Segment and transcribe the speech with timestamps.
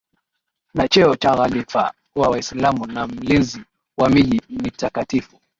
[0.73, 3.63] na cheo cha khalifa wa Waislamu na mlinzi
[3.97, 5.37] wa miji mitakatifu